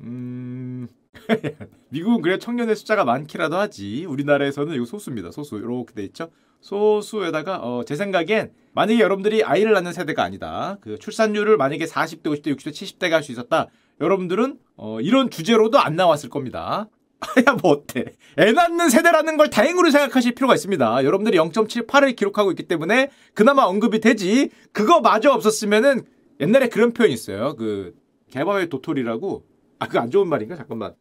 음... 0.00 0.88
미국은 1.90 2.22
그래 2.22 2.38
청년의 2.38 2.76
숫자가 2.76 3.04
많기라도 3.04 3.56
하지 3.56 4.04
우리나라에서는 4.04 4.74
이거 4.74 4.84
소수입니다 4.84 5.30
소수 5.30 5.56
이렇게 5.56 5.94
돼 5.94 6.04
있죠 6.04 6.30
소수에다가 6.60 7.58
어, 7.58 7.84
제 7.84 7.96
생각엔 7.96 8.52
만약에 8.74 9.00
여러분들이 9.00 9.42
아이를 9.42 9.72
낳는 9.72 9.92
세대가 9.92 10.22
아니다 10.22 10.76
그 10.82 10.98
출산율을 10.98 11.56
만약에 11.56 11.86
40대 11.86 12.24
50대 12.24 12.54
60대 12.54 12.70
70대가 12.70 13.12
할 13.12 13.22
수 13.22 13.32
있었다 13.32 13.68
여러분들은 14.00 14.58
어, 14.76 15.00
이런 15.00 15.30
주제로도 15.30 15.78
안 15.78 15.96
나왔을 15.96 16.28
겁니다. 16.28 16.88
야, 17.48 17.56
뭐 17.62 17.72
어때? 17.72 18.04
애 18.38 18.52
낳는 18.52 18.90
세대라는 18.90 19.36
걸 19.36 19.48
다행으로 19.48 19.90
생각하실 19.90 20.34
필요가 20.34 20.54
있습니다. 20.54 21.04
여러분들이 21.04 21.38
0.78을 21.38 22.14
기록하고 22.14 22.50
있기 22.50 22.64
때문에 22.64 23.10
그나마 23.32 23.62
언급이 23.62 24.00
되지. 24.00 24.50
그거 24.72 25.00
마저 25.00 25.30
없었으면은 25.30 26.04
옛날에 26.40 26.68
그런 26.68 26.92
표현이 26.92 27.14
있어요. 27.14 27.56
그 27.56 27.94
개밥의 28.30 28.68
도토리라고. 28.68 29.44
아, 29.78 29.86
그거 29.86 30.00
안 30.00 30.10
좋은 30.10 30.28
말인가? 30.28 30.56
잠깐만. 30.56 30.94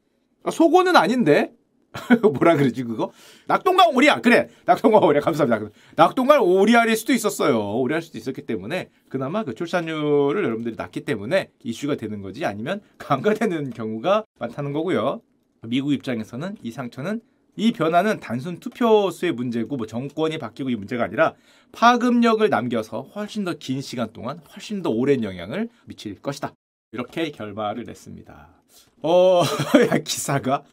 아, 0.44 0.52
속어는 0.52 0.96
아닌데? 0.96 1.54
뭐라 2.34 2.56
그러지 2.58 2.84
그거? 2.84 3.12
낙동강 3.48 3.96
오리알 3.96 4.22
그래 4.22 4.50
낙동강 4.66 5.04
오리알 5.04 5.22
감사합니다 5.22 5.72
낙동강 5.96 6.42
오리알일 6.42 6.96
수도 6.96 7.14
있었어요 7.14 7.78
오리알 7.80 8.02
수도 8.02 8.18
있었기 8.18 8.42
때문에 8.42 8.90
그나마 9.10 9.44
그 9.44 9.56
출산율을 9.56 10.44
여러분들이 10.44 10.76
낮기 10.76 11.02
때문에 11.06 11.52
이슈가 11.64 11.96
되는 11.96 12.22
거지 12.22 12.46
아니면 12.46 12.82
강화되는 12.98 13.70
경우가 13.70 14.26
많다는 14.40 14.74
거고요 14.74 15.22
미국 15.64 15.94
입장에서는 15.94 16.58
이 16.62 16.72
상처는 16.72 17.22
이 17.56 17.72
변화는 17.72 18.20
단순 18.20 18.60
투표수의 18.60 19.32
문제고 19.34 19.78
뭐 19.78 19.88
정권이 19.88 20.38
바뀌고 20.38 20.70
이 20.70 20.76
문제가 20.76 21.04
아니라 21.06 21.34
파급력을 21.72 22.48
남겨서 22.50 23.02
훨씬 23.16 23.44
더 23.44 23.54
긴 23.54 23.82
시간 23.82 24.12
동안 24.14 24.40
훨씬 24.54 24.82
더 24.82 24.90
오랜 24.90 25.24
영향을 25.24 25.70
미칠 25.86 26.16
것이다 26.22 26.54
이렇게 26.92 27.32
결말을 27.32 27.84
냈습니다. 27.86 28.50
어, 29.02 29.42
야, 29.92 29.98
기사가. 30.00 30.64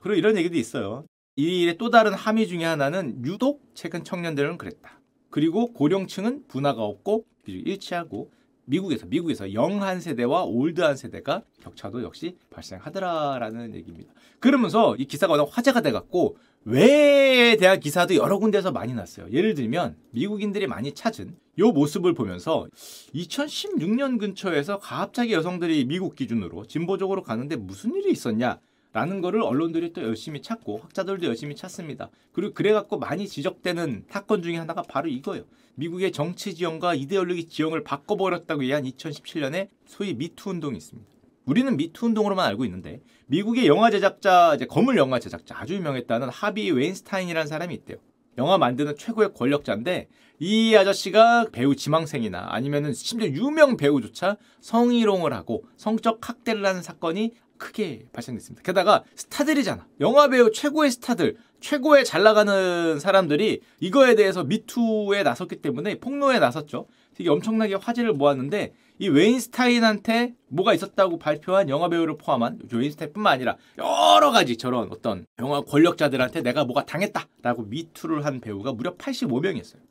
그리고 0.00 0.16
이런 0.18 0.36
얘기도 0.36 0.56
있어요. 0.56 1.04
이 1.36 1.62
일의 1.62 1.78
또 1.78 1.90
다른 1.90 2.12
함의 2.12 2.46
중에 2.48 2.64
하나는 2.64 3.24
유독 3.24 3.62
최근 3.74 4.04
청년들은 4.04 4.58
그랬다. 4.58 5.00
그리고 5.30 5.72
고령층은 5.72 6.44
분화가 6.48 6.82
없고 6.82 7.24
일치하고 7.46 8.30
미국에서 8.70 9.06
미국에서 9.06 9.52
영한 9.52 10.00
세대와 10.00 10.44
올드한 10.44 10.96
세대가 10.96 11.42
격차도 11.62 12.02
역시 12.02 12.36
발생하더라라는 12.50 13.74
얘기입니다. 13.74 14.12
그러면서 14.38 14.94
이 14.96 15.04
기사가 15.04 15.32
워낙 15.32 15.48
화제가 15.50 15.80
돼갖고 15.80 16.36
왜에 16.64 17.56
대한 17.56 17.80
기사도 17.80 18.14
여러 18.14 18.38
군데서 18.38 18.70
많이 18.70 18.94
났어요. 18.94 19.26
예를 19.32 19.54
들면 19.54 19.96
미국인들이 20.10 20.66
많이 20.66 20.92
찾은 20.92 21.36
요 21.58 21.72
모습을 21.72 22.14
보면서 22.14 22.68
2016년 23.14 24.18
근처에서 24.18 24.78
갑자기 24.78 25.32
여성들이 25.32 25.84
미국 25.86 26.14
기준으로 26.14 26.66
진보적으로 26.66 27.22
가는데 27.22 27.56
무슨 27.56 27.94
일이 27.96 28.12
있었냐? 28.12 28.60
라는 28.92 29.20
거를 29.20 29.42
언론들이 29.42 29.92
또 29.92 30.02
열심히 30.02 30.42
찾고 30.42 30.78
학자들도 30.78 31.26
열심히 31.26 31.54
찾습니다. 31.54 32.10
그리고 32.32 32.54
그래갖고 32.54 32.98
많이 32.98 33.28
지적되는 33.28 34.04
사건 34.08 34.42
중에 34.42 34.56
하나가 34.56 34.82
바로 34.82 35.08
이거예요. 35.08 35.44
미국의 35.76 36.10
정치 36.12 36.54
지형과 36.54 36.94
이데올로기 36.94 37.46
지형을 37.48 37.84
바꿔버렸다고 37.84 38.62
얘기한 38.64 38.84
2017년에 38.84 39.68
소위 39.86 40.14
미투 40.14 40.50
운동이 40.50 40.76
있습니다. 40.76 41.08
우리는 41.46 41.76
미투 41.76 42.06
운동으로만 42.06 42.46
알고 42.46 42.64
있는데 42.64 43.00
미국의 43.26 43.66
영화 43.66 43.90
제작자 43.90 44.54
이제 44.56 44.66
거물 44.66 44.96
영화 44.96 45.18
제작자 45.18 45.56
아주 45.58 45.74
유명했다는 45.74 46.28
하비 46.28 46.70
웨인스타인이라는 46.72 47.46
사람이 47.46 47.74
있대요. 47.74 47.98
영화 48.38 48.58
만드는 48.58 48.96
최고의 48.96 49.34
권력자인데 49.34 50.08
이 50.38 50.74
아저씨가 50.74 51.48
배우 51.52 51.76
지망생이나 51.76 52.48
아니면은 52.50 52.94
심지어 52.94 53.28
유명 53.28 53.76
배우조차 53.76 54.36
성희롱을 54.60 55.32
하고 55.32 55.64
성적 55.76 56.26
학대를 56.28 56.64
하는 56.64 56.82
사건이 56.82 57.34
크게 57.60 58.06
발생됐습니다. 58.12 58.62
게다가 58.64 59.04
스타들이잖아. 59.14 59.86
영화 60.00 60.26
배우 60.26 60.50
최고의 60.50 60.90
스타들, 60.90 61.36
최고의 61.60 62.04
잘 62.04 62.22
나가는 62.24 62.98
사람들이 62.98 63.60
이거에 63.78 64.16
대해서 64.16 64.42
미투에 64.42 65.22
나섰기 65.22 65.56
때문에 65.56 66.00
폭로에 66.00 66.40
나섰죠. 66.40 66.86
되게 67.14 67.28
엄청나게 67.28 67.74
화제를 67.74 68.14
모았는데 68.14 68.72
이 68.98 69.08
웨인스타인한테 69.08 70.34
뭐가 70.48 70.74
있었다고 70.74 71.18
발표한 71.18 71.68
영화 71.68 71.88
배우를 71.88 72.16
포함한 72.16 72.60
웨인스타인뿐만 72.72 73.32
아니라 73.32 73.56
여러 73.78 74.30
가지 74.30 74.56
저런 74.56 74.88
어떤 74.90 75.26
영화 75.38 75.60
권력자들한테 75.60 76.42
내가 76.42 76.64
뭐가 76.64 76.84
당했다라고 76.86 77.64
미투를 77.64 78.24
한 78.24 78.40
배우가 78.40 78.72
무려 78.72 78.94
85명이었어요. 78.96 79.89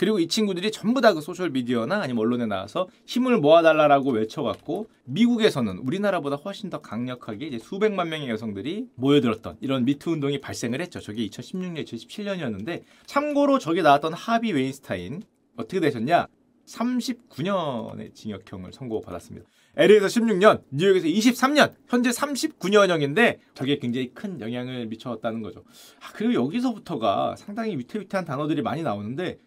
그리고 0.00 0.18
이 0.18 0.28
친구들이 0.28 0.72
전부 0.72 1.02
다 1.02 1.10
그 1.12 1.20
소셜 1.20 1.50
미디어나 1.50 2.00
아니면 2.00 2.22
언론에 2.22 2.46
나와서 2.46 2.88
힘을 3.04 3.38
모아달라라고 3.38 4.12
외쳐갖고 4.12 4.88
미국에서는 5.04 5.78
우리나라보다 5.78 6.36
훨씬 6.36 6.70
더 6.70 6.80
강력하게 6.80 7.48
이제 7.48 7.58
수백만 7.58 8.08
명의 8.08 8.28
여성들이 8.30 8.86
모여들었던 8.94 9.56
이런 9.60 9.84
미투 9.84 10.12
운동이 10.12 10.40
발생을 10.40 10.80
했죠. 10.80 11.00
저게 11.00 11.26
2016년, 11.26 11.84
2017년이었는데 11.84 12.82
참고로 13.06 13.58
저기 13.58 13.82
나왔던 13.82 14.12
하비 14.12 14.52
웨인스타인 14.52 15.22
어떻게 15.56 15.80
되셨냐? 15.80 16.28
39년의 16.66 18.14
징역형을 18.14 18.72
선고받았습니다. 18.72 19.46
LA에서 19.76 20.06
16년, 20.06 20.62
뉴욕에서 20.70 21.08
23년, 21.08 21.74
현재 21.88 22.10
39년형인데 22.10 23.38
저게 23.54 23.78
굉장히 23.78 24.12
큰 24.14 24.40
영향을 24.40 24.86
미쳤다는 24.86 25.42
거죠. 25.42 25.64
아, 26.00 26.12
그리고 26.14 26.34
여기서부터가 26.34 27.34
상당히 27.36 27.76
위태위태한 27.76 28.24
단어들이 28.24 28.62
많이 28.62 28.82
나오는데 28.82 29.38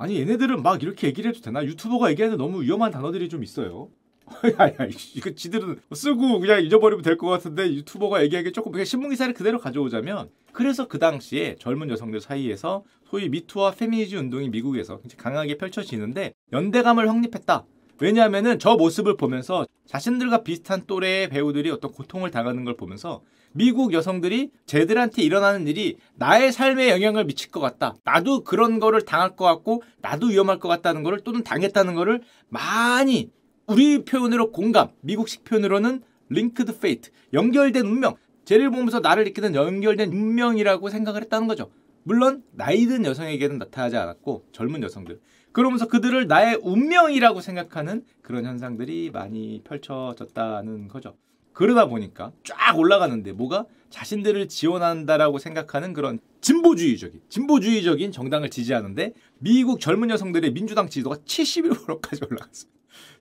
아니 0.00 0.18
얘네들은 0.18 0.62
막 0.62 0.82
이렇게 0.82 1.08
얘기를 1.08 1.28
해도 1.30 1.42
되나? 1.42 1.62
유튜버가 1.62 2.10
얘기하는 2.12 2.38
너무 2.38 2.62
위험한 2.62 2.90
단어들이 2.90 3.28
좀 3.28 3.44
있어요. 3.44 3.90
야야 4.58 4.88
이거 5.14 5.30
지들은 5.34 5.78
쓰고 5.92 6.40
그냥 6.40 6.64
잊어버리면 6.64 7.02
될 7.02 7.18
것 7.18 7.26
같은데 7.28 7.70
유튜버가 7.74 8.22
얘기하기 8.22 8.52
조금 8.52 8.72
그냥 8.72 8.86
신문 8.86 9.10
기사를 9.10 9.34
그대로 9.34 9.58
가져오자면 9.58 10.30
그래서 10.54 10.88
그 10.88 10.98
당시에 10.98 11.56
젊은 11.58 11.90
여성들 11.90 12.22
사이에서 12.22 12.82
소위 13.10 13.28
미투와 13.28 13.72
페미니즘 13.72 14.18
운동이 14.20 14.48
미국에서 14.48 15.00
강하게 15.18 15.58
펼쳐지는데 15.58 16.32
연대감을 16.52 17.06
확립했다. 17.06 17.66
왜냐하면은 18.00 18.58
저 18.58 18.76
모습을 18.76 19.18
보면서 19.18 19.66
자신들과 19.84 20.44
비슷한 20.44 20.86
또래의 20.86 21.28
배우들이 21.28 21.70
어떤 21.70 21.92
고통을 21.92 22.30
당하는 22.30 22.64
걸 22.64 22.74
보면서 22.74 23.20
미국 23.52 23.92
여성들이 23.92 24.50
쟤들한테 24.66 25.22
일어나는 25.22 25.66
일이 25.66 25.96
나의 26.14 26.52
삶에 26.52 26.90
영향을 26.90 27.24
미칠 27.24 27.50
것 27.50 27.60
같다. 27.60 27.96
나도 28.04 28.44
그런 28.44 28.78
거를 28.78 29.02
당할 29.04 29.34
것 29.36 29.44
같고 29.44 29.82
나도 30.00 30.28
위험할 30.28 30.58
것 30.58 30.68
같다는 30.68 31.02
거를 31.02 31.20
또는 31.20 31.42
당했다는 31.42 31.94
거를 31.94 32.22
많이 32.48 33.30
우리 33.66 34.04
표현으로 34.04 34.52
공감, 34.52 34.88
미국식 35.00 35.44
표현으로는 35.44 36.02
linked 36.28 36.78
fate, 36.78 37.10
연결된 37.32 37.86
운명. 37.86 38.16
쟤를 38.44 38.70
보면서 38.70 39.00
나를 39.00 39.28
이끄는 39.28 39.54
연결된 39.54 40.10
운명이라고 40.10 40.88
생각을 40.88 41.22
했다는 41.22 41.46
거죠. 41.46 41.70
물론 42.02 42.42
나이 42.52 42.86
든 42.86 43.04
여성에게는 43.04 43.58
나타나지 43.58 43.96
않았고 43.96 44.46
젊은 44.52 44.82
여성들. 44.82 45.20
그러면서 45.52 45.86
그들을 45.86 46.26
나의 46.26 46.58
운명이라고 46.62 47.40
생각하는 47.40 48.04
그런 48.22 48.44
현상들이 48.44 49.10
많이 49.12 49.62
펼쳐졌다는 49.64 50.88
거죠. 50.88 51.16
그러다 51.52 51.86
보니까 51.86 52.32
쫙 52.44 52.78
올라가는데 52.78 53.32
뭐가 53.32 53.66
자신들을 53.90 54.48
지원한다라고 54.48 55.38
생각하는 55.38 55.92
그런 55.92 56.20
진보주의적인 56.40 57.20
진보주의적인 57.28 58.12
정당을 58.12 58.50
지지하는데 58.50 59.12
미국 59.38 59.80
젊은 59.80 60.10
여성들의 60.10 60.52
민주당 60.52 60.88
지지도가 60.88 61.16
71%까지 61.16 62.22
올라갔어요. 62.30 62.70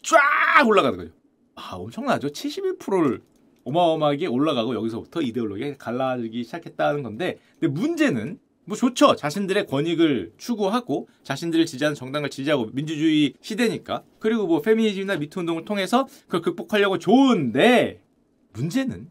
쫙 0.04 0.68
올라가는 0.68 0.98
거죠. 0.98 1.12
아 1.56 1.76
엄청나죠. 1.76 2.30
71%를 2.30 3.22
어마어마하게 3.66 4.28
올라가고 4.28 4.74
여기서부터 4.76 5.22
이데올로기가 5.22 5.78
갈라지기 5.78 6.44
시작했다는 6.44 7.04
건데 7.04 7.40
근데 7.60 7.68
문제는 7.80 8.40
뭐 8.66 8.78
좋죠. 8.78 9.16
자신들의 9.16 9.66
권익을 9.66 10.34
추구하고 10.38 11.10
자신들을 11.24 11.66
지지하는 11.66 11.96
정당을 11.96 12.30
지지하고 12.30 12.70
민주주의 12.72 13.34
시대니까 13.42 14.04
그리고 14.20 14.46
뭐 14.46 14.62
페미니즘이나 14.62 15.18
미투 15.18 15.40
운동을 15.40 15.66
통해서 15.66 16.08
그걸 16.28 16.42
극복하려고 16.42 17.00
좋은데 17.00 18.00
문제는 18.54 19.10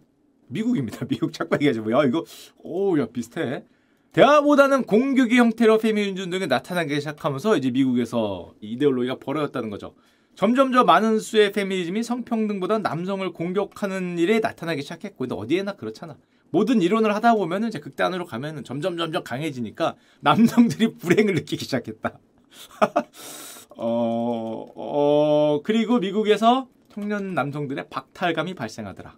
미국입니다. 0.48 1.04
미국 1.08 1.32
자꾸 1.32 1.54
얘기하죠. 1.56 1.82
뭐, 1.82 1.92
야, 1.92 2.04
이거, 2.06 2.24
오, 2.58 2.98
야, 2.98 3.06
비슷해. 3.06 3.64
대화보다는 4.12 4.84
공격의 4.84 5.38
형태로 5.38 5.78
페미니즘 5.78 6.24
운동이 6.24 6.46
나타나기 6.46 6.94
시작하면서 6.96 7.58
이제 7.58 7.70
미국에서 7.70 8.54
이데올로기가 8.60 9.18
벌어졌다는 9.18 9.70
거죠. 9.70 9.94
점점 10.34 10.70
더 10.70 10.84
많은 10.84 11.18
수의 11.18 11.52
페미니즘이 11.52 12.02
성평등보다 12.02 12.78
남성을 12.78 13.30
공격하는 13.32 14.18
일에 14.18 14.40
나타나기 14.40 14.82
시작했고, 14.82 15.18
근데 15.18 15.34
어디에나 15.34 15.72
그렇잖아. 15.76 16.16
모든 16.50 16.80
이론을 16.80 17.14
하다 17.14 17.34
보면은 17.34 17.68
이제 17.68 17.78
극단으로 17.78 18.24
가면은 18.24 18.64
점점 18.64 18.96
점점 18.96 19.22
강해지니까 19.22 19.96
남성들이 20.20 20.94
불행을 20.96 21.34
느끼기 21.34 21.64
시작했다. 21.64 22.18
어, 23.76 24.66
어, 24.74 25.60
그리고 25.62 25.98
미국에서 25.98 26.68
청년 26.92 27.34
남성들의 27.34 27.88
박탈감이 27.90 28.54
발생하더라. 28.54 29.16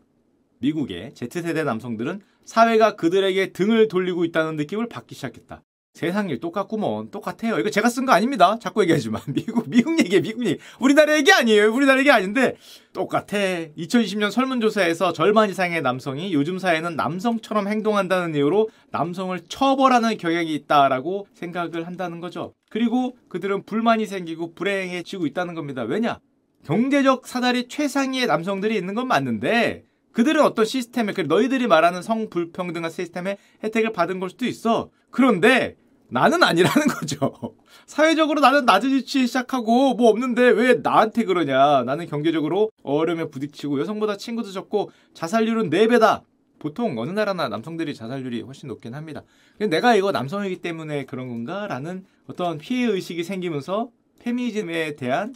미국의 0.60 1.12
Z세대 1.14 1.64
남성들은 1.64 2.20
사회가 2.44 2.96
그들에게 2.96 3.52
등을 3.52 3.88
돌리고 3.88 4.24
있다는 4.24 4.56
느낌을 4.56 4.88
받기 4.88 5.14
시작했다. 5.14 5.62
세상 5.92 6.30
일 6.30 6.38
똑같구먼. 6.38 7.10
똑같아요. 7.10 7.58
이거 7.58 7.68
제가 7.68 7.88
쓴 7.88 8.06
거 8.06 8.12
아닙니다. 8.12 8.58
자꾸 8.60 8.82
얘기하지만. 8.82 9.20
미국, 9.34 9.68
미국 9.68 9.98
얘기에 9.98 10.20
미국 10.20 10.46
얘기. 10.46 10.60
우리나라 10.78 11.16
얘기 11.16 11.32
아니에요. 11.32 11.72
우리나라 11.72 11.98
얘기 11.98 12.10
아닌데. 12.10 12.54
똑같아. 12.92 13.36
2020년 13.76 14.30
설문조사에서 14.30 15.12
절반 15.12 15.50
이상의 15.50 15.82
남성이 15.82 16.32
요즘 16.32 16.58
사회는 16.58 16.94
남성처럼 16.94 17.66
행동한다는 17.66 18.36
이유로 18.36 18.68
남성을 18.92 19.38
처벌하는 19.48 20.16
경향이 20.16 20.54
있다라고 20.54 21.26
생각을 21.34 21.86
한다는 21.86 22.20
거죠. 22.20 22.54
그리고 22.70 23.16
그들은 23.28 23.64
불만이 23.64 24.06
생기고 24.06 24.54
불행해지고 24.54 25.26
있다는 25.26 25.54
겁니다. 25.54 25.82
왜냐? 25.82 26.20
경제적 26.64 27.26
사다리 27.26 27.66
최상위의 27.68 28.26
남성들이 28.26 28.76
있는 28.76 28.94
건 28.94 29.08
맞는데 29.08 29.84
그들은 30.12 30.42
어떤 30.42 30.64
시스템에 30.64 31.12
그 31.12 31.22
너희들이 31.22 31.66
말하는 31.66 32.02
성불평등한 32.02 32.90
시스템의 32.90 33.38
혜택을 33.62 33.92
받은 33.92 34.20
걸 34.20 34.30
수도 34.30 34.46
있어. 34.46 34.90
그런데 35.10 35.76
나는 36.08 36.42
아니라는 36.42 36.88
거죠. 36.88 37.54
사회적으로 37.86 38.40
나는 38.40 38.64
낮은 38.64 38.92
위치에 38.92 39.26
시작하고 39.26 39.94
뭐 39.94 40.10
없는데 40.10 40.42
왜 40.42 40.74
나한테 40.74 41.24
그러냐. 41.24 41.84
나는 41.84 42.06
경제적으로 42.06 42.70
어려움에 42.82 43.24
부딪히고 43.30 43.80
여성보다 43.80 44.16
친구도 44.16 44.50
적고 44.50 44.90
자살률은 45.14 45.70
4배다. 45.70 46.22
보통 46.58 46.98
어느 46.98 47.10
나라나 47.10 47.48
남성들이 47.48 47.94
자살률이 47.94 48.42
훨씬 48.42 48.68
높긴 48.68 48.94
합니다. 48.94 49.22
내가 49.58 49.94
이거 49.94 50.12
남성이기 50.12 50.56
때문에 50.60 51.06
그런 51.06 51.28
건가? 51.28 51.66
라는 51.66 52.04
어떤 52.26 52.58
피해 52.58 52.86
의식이 52.86 53.24
생기면서 53.24 53.90
페미니즘에 54.20 54.96
대한 54.96 55.34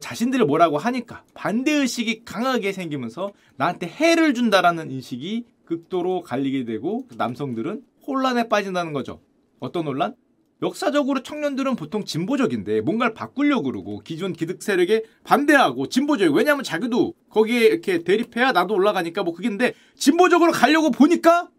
자신들을 0.00 0.46
뭐라고 0.46 0.78
하니까 0.78 1.24
반대의식이 1.34 2.24
강하게 2.24 2.72
생기면서 2.72 3.32
나한테 3.56 3.86
해를 3.86 4.34
준다라는 4.34 4.90
인식이 4.90 5.44
극도로 5.64 6.22
갈리게 6.22 6.64
되고 6.64 7.06
남성들은 7.16 7.82
혼란에 8.06 8.48
빠진다는 8.48 8.92
거죠. 8.92 9.20
어떤 9.58 9.86
혼란? 9.86 10.14
역사적으로 10.62 11.22
청년들은 11.22 11.76
보통 11.76 12.04
진보적인데 12.04 12.80
뭔가를 12.80 13.12
바꾸려고 13.12 13.64
그러고 13.64 14.00
기존 14.00 14.32
기득 14.32 14.62
세력에 14.62 15.02
반대하고 15.24 15.88
진보적 15.88 16.32
왜냐하면 16.32 16.64
자기도 16.64 17.12
거기에 17.28 17.66
이렇게 17.66 18.02
대립해야 18.02 18.52
나도 18.52 18.74
올라가니까 18.74 19.22
뭐 19.22 19.34
그게인데 19.34 19.74
진보적으로 19.96 20.52
가려고 20.52 20.90
보니까 20.90 21.50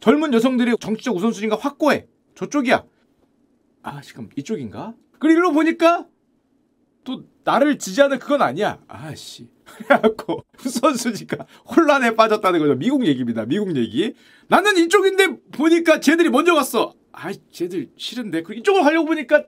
젊은 0.00 0.34
여성들의 0.34 0.76
정치적 0.80 1.16
우선순위가 1.16 1.56
확고해 1.56 2.06
저쪽이야 2.34 2.84
아 3.82 4.00
지금 4.02 4.28
이쪽인가 4.36 4.94
그리고 5.18 5.52
보니까 5.52 6.06
또 7.06 7.24
나를 7.44 7.78
지지하는 7.78 8.18
그건 8.18 8.42
아니야 8.42 8.80
아씨 8.88 9.48
그래갖고 9.64 10.44
우선순위가 10.64 11.46
혼란에 11.74 12.14
빠졌다는 12.14 12.60
거죠 12.60 12.74
미국 12.74 13.06
얘기입니다 13.06 13.46
미국 13.46 13.74
얘기 13.76 14.12
나는 14.48 14.76
이쪽인데 14.76 15.38
보니까 15.52 16.00
쟤들이 16.00 16.28
먼저 16.28 16.54
갔어 16.54 16.92
아, 17.18 17.32
쟤들 17.50 17.88
싫은데. 17.96 18.42
그 18.42 18.52
이쪽으로 18.54 18.84
가려고 18.84 19.06
보니까 19.06 19.44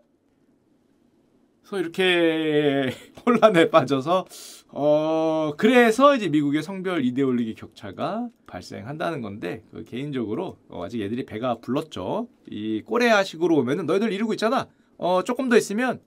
그래서 1.63 1.81
이렇게 1.81 2.95
혼란에 3.27 3.69
빠져서 3.69 4.25
어 4.69 5.53
그래서 5.59 6.17
이제 6.17 6.29
미국의 6.29 6.63
성별 6.63 7.05
이데올로기 7.05 7.55
격차가 7.55 8.29
발생한다는 8.47 9.21
건데 9.21 9.63
그 9.71 9.85
개인적으로 9.85 10.57
어, 10.69 10.85
아직 10.85 11.03
애들이 11.03 11.27
배가 11.27 11.57
불렀죠. 11.59 12.29
이 12.47 12.83
꼬레아식으로 12.87 13.55
오면은 13.57 13.85
너희들 13.85 14.13
이러고 14.13 14.33
있잖아. 14.33 14.67
어 14.97 15.23
조금 15.25 15.51
더 15.51 15.59
있으면 15.59 16.01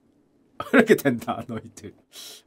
이렇게 0.73 0.95
된다 0.95 1.43
너희들. 1.47 1.93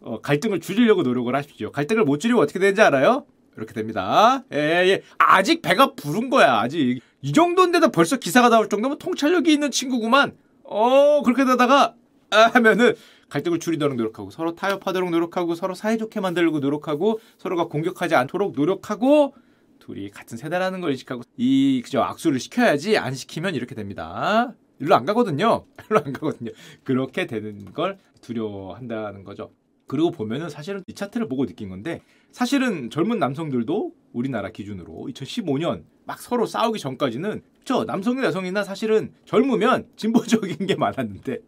어 0.03 0.21
갈등을 0.21 0.61
줄이려고 0.61 1.03
노력을 1.03 1.35
하십시오. 1.35 1.73
갈등을 1.73 2.05
못 2.05 2.19
줄이면 2.19 2.43
어떻게 2.43 2.59
되는지 2.59 2.81
알아요? 2.83 3.27
이렇게 3.57 3.73
됩니다. 3.73 4.43
예, 4.53 4.59
예. 4.59 5.03
아직 5.19 5.63
배가 5.63 5.95
부른 5.95 6.31
거야. 6.31 6.61
아직 6.61 7.01
이 7.23 7.33
정도인데도 7.33 7.91
벌써 7.91 8.17
기사가 8.17 8.49
나올 8.49 8.69
정도면 8.69 8.99
통찰력이 8.99 9.53
있는 9.53 9.71
친구구만. 9.71 10.37
어, 10.65 11.23
그렇게 11.23 11.45
되다가, 11.45 11.95
아, 12.31 12.37
하면은 12.55 12.95
갈등을 13.29 13.59
줄이도록 13.59 13.97
노력하고, 13.97 14.31
서로 14.31 14.55
타협하도록 14.55 15.11
노력하고, 15.11 15.55
서로 15.55 15.75
사이좋게 15.75 16.21
만들고 16.21 16.59
노력하고, 16.61 17.21
서로가 17.39 17.67
공격하지 17.69 18.15
않도록 18.15 18.55
노력하고, 18.55 19.35
둘이 19.79 20.11
같은 20.11 20.37
세대라는 20.37 20.81
걸 20.81 20.91
인식하고, 20.93 21.23
이, 21.37 21.81
그죠, 21.85 22.03
악수를 22.03 22.41
시켜야지, 22.41 22.97
안 22.99 23.15
시키면 23.15 23.55
이렇게 23.55 23.75
됩니다. 23.75 24.55
일로 24.79 24.95
안 24.95 25.05
가거든요. 25.05 25.65
일로 25.91 26.01
안 26.05 26.13
가거든요. 26.13 26.51
그렇게 26.83 27.27
되는 27.27 27.73
걸 27.73 27.99
두려워한다는 28.21 29.25
거죠. 29.25 29.51
그리고 29.87 30.11
보면은 30.11 30.49
사실은 30.49 30.83
이 30.87 30.95
차트를 30.95 31.29
보고 31.29 31.47
느낀 31.47 31.69
건데 31.69 32.01
사실은 32.33 32.91
젊은 32.91 33.19
남성들도 33.19 33.95
우리나라 34.13 34.51
기준으로 34.51 35.09
2015년 35.11 35.85
막 36.07 36.21
서로 36.21 36.47
싸우기 36.47 36.79
전까지는 36.79 37.43
저 37.65 37.85
남성이나 37.85 38.27
여성이나 38.27 38.65
사실은 38.65 39.13
젊으면 39.25 39.89
진보적인 39.97 40.67
게 40.67 40.75
많았는데 40.75 41.39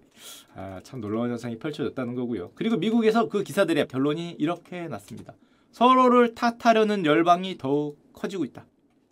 아, 0.54 0.80
참 0.82 1.00
놀라운 1.00 1.30
현상이 1.30 1.58
펼쳐졌다는 1.58 2.14
거고요. 2.14 2.52
그리고 2.54 2.76
미국에서 2.76 3.28
그 3.28 3.42
기사들의 3.42 3.88
결론이 3.88 4.36
이렇게 4.38 4.88
났습니다. 4.88 5.34
서로를 5.72 6.34
탓하려는 6.34 7.04
열망이 7.04 7.58
더욱 7.58 7.98
커지고 8.12 8.44
있다. 8.44 8.64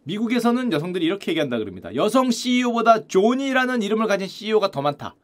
미국에서는 0.04 0.72
여성들이 0.72 1.04
이렇게 1.04 1.32
얘기한다 1.32 1.58
그럽니다. 1.58 1.94
여성 1.94 2.30
CEO보다 2.30 3.06
존이라는 3.06 3.82
이름을 3.82 4.06
가진 4.06 4.28
CEO가 4.28 4.70
더 4.70 4.82
많다. 4.82 5.14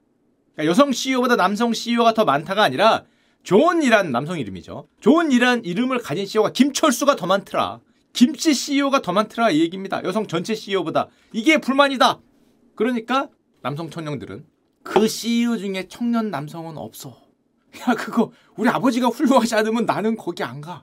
그러니까 0.55 0.71
여성 0.71 0.93
CEO보다 0.93 1.37
남성 1.37 1.73
CEO가 1.73 2.15
더 2.15 2.25
많다가 2.25 2.63
아니라 2.63 3.05
존이란 3.43 4.13
남성 4.13 4.39
이름이죠. 4.39 4.87
존이란 5.01 5.65
이름을 5.65 5.99
가진 5.99 6.27
CEO가 6.27 6.53
김철수가 6.53 7.17
더 7.17 7.27
많더라. 7.27 7.81
김씨 8.13 8.53
CEO가 8.55 9.03
더 9.03 9.13
많더라 9.13 9.51
이 9.51 9.61
얘기입니다. 9.61 10.03
여성 10.05 10.27
전체 10.27 10.55
CEO보다. 10.55 11.09
이게 11.33 11.59
불만이다. 11.59 12.21
그러니까 12.75 13.29
남성 13.63 13.91
청년들은 13.91 14.45
그 14.83 15.07
CEO 15.07 15.59
중에 15.59 15.87
청년 15.89 16.31
남성은 16.31 16.77
없어. 16.79 17.21
야 17.81 17.95
그거 17.95 18.33
우리 18.57 18.69
아버지가 18.69 19.09
훌륭하지 19.09 19.55
않으면 19.55 19.87
나는 19.87 20.17
거기 20.17 20.43
안 20.43 20.61
가. 20.61 20.83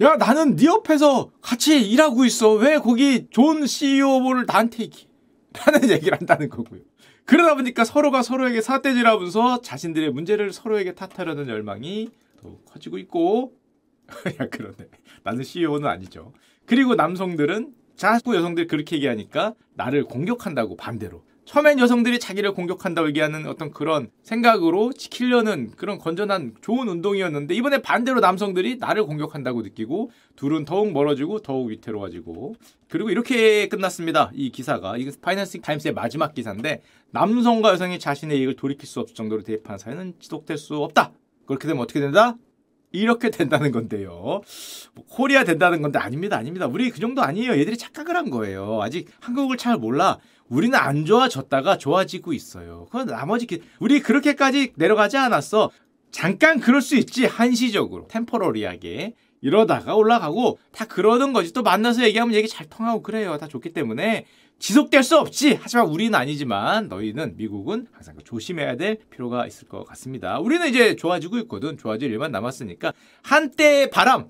야 0.00 0.16
나는 0.16 0.56
네 0.56 0.66
옆에서 0.66 1.30
같이 1.40 1.80
일하고 1.80 2.24
있어. 2.24 2.52
왜 2.54 2.78
거기 2.78 3.28
좋은 3.30 3.66
CEO를 3.66 4.44
나한테 4.46 4.84
얘기 4.84 5.08
라는 5.52 5.88
얘기를 5.88 6.18
한다는 6.18 6.48
거고요. 6.48 6.80
그러다 7.24 7.54
보니까 7.54 7.84
서로가 7.84 8.22
서로에게 8.22 8.60
사태질하면서 8.60 9.62
자신들의 9.62 10.10
문제를 10.10 10.52
서로에게 10.52 10.94
탓하려는 10.94 11.48
열망이 11.48 12.10
더 12.40 12.58
커지고 12.66 12.98
있고 12.98 13.54
야 14.40 14.48
그러네 14.48 14.76
나는 15.22 15.42
CEO는 15.42 15.88
아니죠 15.88 16.34
그리고 16.66 16.94
남성들은 16.94 17.72
자꾸 17.96 18.34
여성들이 18.34 18.66
그렇게 18.66 18.96
얘기하니까 18.96 19.54
나를 19.74 20.04
공격한다고 20.04 20.76
반대로 20.76 21.24
처음엔 21.44 21.78
여성들이 21.78 22.18
자기를 22.18 22.52
공격한다고 22.54 23.08
얘기하는 23.08 23.46
어떤 23.46 23.70
그런 23.70 24.10
생각으로 24.22 24.92
지키려는 24.92 25.72
그런 25.76 25.98
건전한 25.98 26.54
좋은 26.62 26.88
운동이었는데 26.88 27.54
이번에 27.54 27.82
반대로 27.82 28.20
남성들이 28.20 28.76
나를 28.76 29.04
공격한다고 29.04 29.62
느끼고 29.62 30.10
둘은 30.36 30.64
더욱 30.64 30.92
멀어지고 30.92 31.40
더욱 31.40 31.68
위태로워지고 31.68 32.54
그리고 32.88 33.10
이렇게 33.10 33.68
끝났습니다. 33.68 34.30
이 34.34 34.50
기사가 34.50 34.96
이게 34.96 35.10
파이낸싱 35.20 35.60
타임스의 35.60 35.94
마지막 35.94 36.34
기사인데 36.34 36.82
남성과 37.10 37.70
여성이 37.72 37.98
자신의 37.98 38.38
이익을 38.38 38.56
돌이킬 38.56 38.86
수 38.86 39.00
없을 39.00 39.14
정도로 39.14 39.42
대입한 39.42 39.78
사회는 39.78 40.14
지속될 40.20 40.56
수 40.56 40.76
없다. 40.76 41.12
그렇게 41.46 41.68
되면 41.68 41.82
어떻게 41.82 42.00
된다? 42.00 42.36
이렇게 42.94 43.30
된다는 43.30 43.72
건데요. 43.72 44.10
뭐 44.94 45.04
코리아 45.08 45.44
된다는 45.44 45.82
건데 45.82 45.98
아닙니다. 45.98 46.36
아닙니다. 46.36 46.66
우리 46.66 46.90
그 46.90 47.00
정도 47.00 47.22
아니에요. 47.22 47.58
얘들이 47.58 47.76
착각을 47.76 48.16
한 48.16 48.30
거예요. 48.30 48.80
아직 48.82 49.08
한국을 49.20 49.56
잘 49.56 49.76
몰라. 49.76 50.18
우리는 50.48 50.78
안 50.78 51.04
좋아졌다가 51.04 51.78
좋아지고 51.78 52.32
있어요. 52.32 52.86
그건 52.86 53.06
나머지 53.06 53.46
우리 53.80 54.00
그렇게까지 54.00 54.74
내려가지 54.76 55.16
않았어. 55.16 55.70
잠깐 56.12 56.60
그럴 56.60 56.80
수 56.80 56.94
있지 56.94 57.26
한시적으로 57.26 58.06
템포러리하게 58.06 59.14
이러다가 59.44 59.94
올라가고 59.94 60.58
다 60.72 60.86
그러는 60.86 61.34
거지. 61.34 61.52
또 61.52 61.62
만나서 61.62 62.02
얘기하면 62.04 62.34
얘기 62.34 62.48
잘 62.48 62.66
통하고 62.66 63.02
그래요. 63.02 63.36
다 63.36 63.46
좋기 63.46 63.74
때문에 63.74 64.24
지속될 64.58 65.02
수 65.02 65.18
없지 65.18 65.58
하지만 65.60 65.86
우리는 65.86 66.14
아니지만 66.14 66.88
너희는 66.88 67.36
미국은 67.36 67.86
항상 67.92 68.16
조심해야 68.24 68.76
될 68.76 68.98
필요가 69.10 69.46
있을 69.46 69.68
것 69.68 69.84
같습니다. 69.84 70.38
우리는 70.40 70.66
이제 70.66 70.96
좋아지고 70.96 71.36
있거든. 71.40 71.76
좋아질 71.76 72.10
일만 72.10 72.32
남았으니까 72.32 72.94
한때의 73.22 73.90
바람 73.90 74.28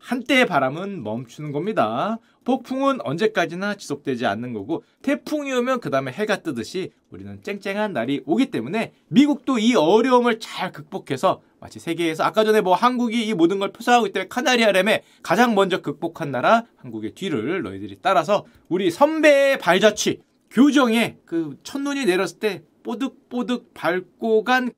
한때의 0.00 0.46
바람은 0.46 1.04
멈추는 1.04 1.52
겁니다. 1.52 2.18
폭풍은 2.44 3.02
언제까지나 3.02 3.76
지속되지 3.76 4.26
않는 4.26 4.52
거고 4.52 4.82
태풍이 5.02 5.52
오면 5.52 5.78
그 5.78 5.90
다음에 5.90 6.10
해가 6.10 6.42
뜨듯이 6.42 6.90
우리는 7.10 7.40
쨍쨍한 7.42 7.92
날이 7.92 8.22
오기 8.26 8.50
때문에 8.50 8.94
미국도 9.08 9.60
이 9.60 9.76
어려움을 9.76 10.40
잘 10.40 10.72
극복해서 10.72 11.42
마치 11.60 11.78
세계에서 11.78 12.24
아까 12.24 12.44
전에 12.44 12.60
뭐 12.60 12.74
한국이 12.74 13.26
이 13.26 13.34
모든 13.34 13.58
걸 13.58 13.72
표사하고 13.72 14.06
있다면 14.06 14.28
카나리아램에 14.28 15.02
가장 15.22 15.54
먼저 15.54 15.82
극복한 15.82 16.30
나라 16.30 16.64
한국의 16.76 17.12
뒤를 17.12 17.62
너희들이 17.62 17.98
따라서 18.02 18.46
우리 18.68 18.90
선배의 18.90 19.58
발자취 19.58 20.22
교정에 20.50 21.18
그 21.26 21.56
첫눈이 21.62 22.06
내렸을 22.06 22.38
때 22.38 22.62
뽀득뽀득 22.82 23.74
밟고 23.74 24.42
간 24.44 24.70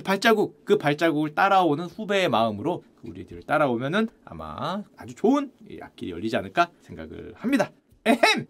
그 0.00 0.02
발자국, 0.02 0.64
그 0.64 0.78
발자국을 0.78 1.34
따라오는 1.34 1.86
후배의 1.86 2.28
마음으로 2.28 2.84
우리들을 3.02 3.42
따라오면은 3.42 4.08
아마 4.24 4.82
아주 4.96 5.14
좋은 5.14 5.50
앞길이 5.82 6.12
열리지 6.12 6.36
않을까 6.36 6.70
생각을 6.80 7.34
합니다. 7.36 7.70
에헴! 8.06 8.46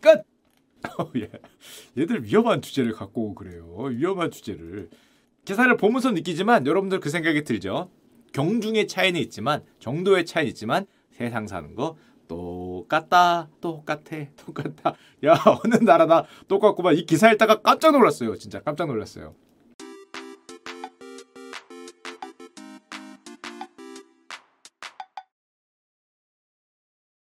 끝! 0.00 0.22
어, 0.98 1.10
예. 1.16 1.30
얘들 1.98 2.24
위험한 2.24 2.62
주제를 2.62 2.92
갖고 2.92 3.34
그래요. 3.34 3.66
위험한 3.90 4.30
주제를. 4.30 4.90
기사를 5.46 5.74
보면서 5.76 6.10
느끼지만 6.10 6.66
여러분들 6.66 7.00
그 7.00 7.08
생각이 7.08 7.44
들죠. 7.44 7.88
경중의 8.32 8.88
차이는 8.88 9.18
있지만 9.22 9.62
정도의 9.78 10.26
차이는 10.26 10.50
있지만 10.50 10.86
세상 11.12 11.46
사는 11.46 11.74
거 11.74 11.96
똑같다 12.28 13.48
똑같아 13.60 14.26
똑같다. 14.36 14.94
야 15.24 15.36
어느 15.64 15.76
나라나 15.76 16.24
똑같구만. 16.48 16.96
이 16.96 17.06
기사 17.06 17.30
읽다가 17.32 17.62
깜짝 17.62 17.92
놀랐어요 17.92 18.36
진짜. 18.36 18.60
깜짝 18.60 18.88
놀랐어요 18.88 19.34